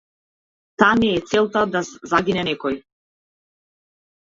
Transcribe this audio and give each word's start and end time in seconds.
Та 0.83 0.87
не 1.01 1.11
е 1.19 1.21
целта 1.35 1.63
да 1.77 1.85
загине 2.13 2.49
некој! 2.51 2.83